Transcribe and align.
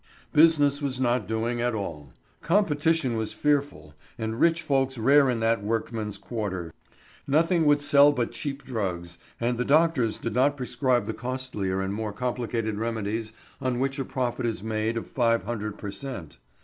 Business 0.33 0.81
was 0.81 0.99
not 0.99 1.27
doing 1.27 1.61
at 1.61 1.75
all. 1.75 2.11
Competition 2.41 3.15
was 3.17 3.33
fearful, 3.33 3.93
and 4.17 4.39
rich 4.39 4.63
folks 4.63 4.97
rare 4.97 5.29
in 5.29 5.41
that 5.41 5.61
workmen's 5.63 6.17
quarter. 6.17 6.73
Nothing 7.27 7.67
would 7.67 7.81
sell 7.81 8.11
but 8.11 8.31
cheap 8.31 8.63
drugs, 8.63 9.19
and 9.39 9.59
the 9.59 9.63
doctors 9.63 10.17
did 10.17 10.33
not 10.33 10.57
prescribe 10.57 11.05
the 11.05 11.13
costlier 11.13 11.81
and 11.81 11.93
more 11.93 12.13
complicated 12.13 12.79
remedies 12.79 13.31
on 13.61 13.77
which 13.77 13.99
a 13.99 14.03
profit 14.03 14.47
is 14.47 14.63
made 14.63 14.97
of 14.97 15.05
five 15.05 15.43
hundred 15.43 15.77
per 15.77 15.91
cent. 15.91 16.39